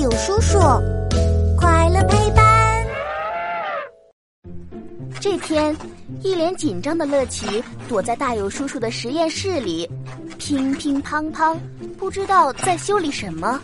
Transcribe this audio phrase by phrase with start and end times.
[0.00, 0.58] 友叔叔，
[1.58, 2.86] 快乐陪伴。
[5.20, 5.76] 这天，
[6.22, 9.86] 一脸紧张的乐奇躲在大有叔叔的实验室里，
[10.38, 11.54] 乒乒乓乓，
[11.98, 13.60] 不知道在修理什么。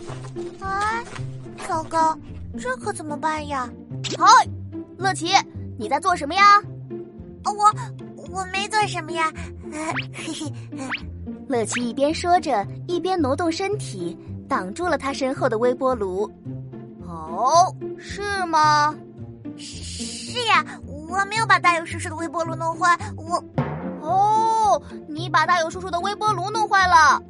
[0.59, 1.03] 啊，
[1.67, 2.15] 糟糕，
[2.59, 3.67] 这可怎么办呀？
[4.15, 4.27] 嗨，
[4.95, 5.31] 乐奇，
[5.79, 6.61] 你在做什么呀？
[7.45, 9.33] 我我没做什么呀。
[10.13, 10.53] 嘿嘿。
[11.47, 14.15] 乐奇一边说着，一边挪动身体，
[14.47, 16.31] 挡住了他身后的微波炉。
[17.05, 18.95] 哦，是吗？
[19.57, 20.65] 是呀。
[21.09, 23.41] 我没有把大友叔叔的微波炉弄坏，我，
[24.01, 27.21] 哦，你把大友叔叔的微波炉弄坏了。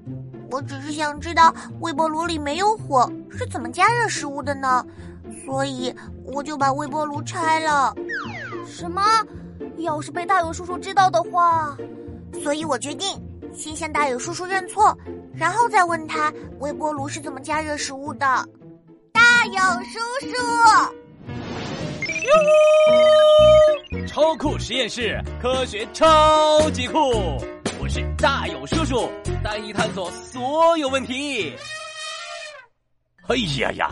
[0.49, 4.83] 我只是想知道微波炉里没有火是怎么加热食物的呢，
[5.45, 5.93] 所以
[6.25, 7.93] 我就把微波炉拆了。
[8.65, 9.01] 什么？
[9.77, 11.77] 要是被大友叔叔知道的话，
[12.41, 13.07] 所以我决定
[13.53, 14.97] 先向大友叔叔认错，
[15.37, 18.25] 然后再问他微波炉是怎么加热食物的。
[19.11, 20.35] 大友叔叔。
[24.07, 26.97] 超酷实验室，科学超级酷！
[27.79, 29.07] 我是大友叔叔，
[29.43, 31.53] 带你探索所有问题。
[33.27, 33.91] 哎呀呀，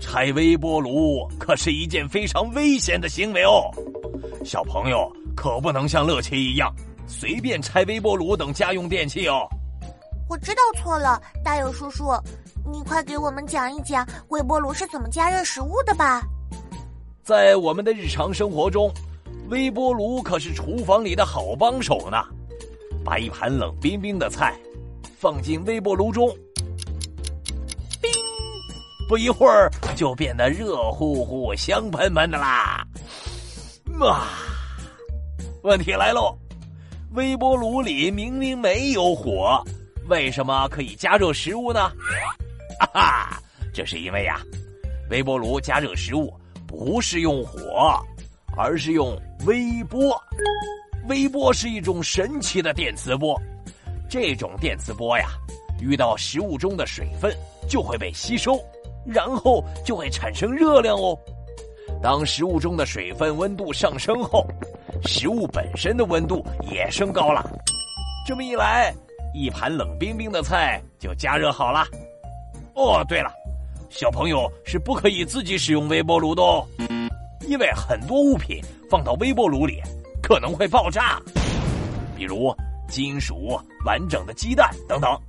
[0.00, 3.70] 拆微波炉可是一件非常危险的行为哦！
[4.42, 6.74] 小朋友可不能像乐奇一样
[7.06, 9.46] 随便拆微波炉等家用电器哦。
[10.28, 12.12] 我知道错了，大友叔叔，
[12.70, 16.22] 你快给我们讲一讲微波炉是怎么加热食物的吧。
[17.22, 18.92] 在我们的日常生活中，
[19.48, 22.16] 微波炉可是厨房里的好帮手呢。
[23.04, 24.58] 把一盘冷冰冰的菜
[25.18, 26.26] 放进微波炉中，
[28.00, 28.10] 冰，
[29.06, 32.82] 不一会儿就变得热乎乎、香喷喷的啦。
[34.00, 34.26] 哇！
[35.62, 36.34] 问题来喽，
[37.12, 39.62] 微波炉里明明没有火，
[40.08, 41.90] 为什么可以加热食物呢？
[42.78, 44.40] 哈哈，这是因为呀，
[45.10, 46.32] 微波炉加热食物。
[46.66, 48.04] 不是用火，
[48.56, 49.16] 而是用
[49.46, 50.20] 微波。
[51.08, 53.40] 微波是一种神奇的电磁波，
[54.10, 55.28] 这种电磁波呀，
[55.80, 57.32] 遇到食物中的水分
[57.68, 58.58] 就会被吸收，
[59.06, 61.16] 然后就会产生热量哦。
[62.02, 64.44] 当食物中的水分温度上升后，
[65.04, 67.48] 食物本身的温度也升高了。
[68.26, 68.92] 这么一来，
[69.34, 71.84] 一盘冷冰冰的菜就加热好了。
[72.74, 73.32] 哦，对了。
[73.90, 76.66] 小朋友是不可以自己使用微波炉的哦，
[77.48, 79.82] 因为很多物品放到微波炉里
[80.22, 81.20] 可能会爆炸，
[82.16, 82.54] 比如
[82.88, 85.20] 金属、完整的鸡蛋等等。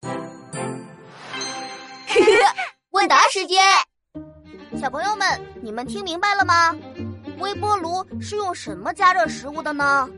[2.92, 3.62] 问答时间，
[4.80, 5.26] 小朋友们，
[5.62, 6.74] 你们听明白了吗？
[7.38, 10.08] 微波炉是用什么加热食物的呢？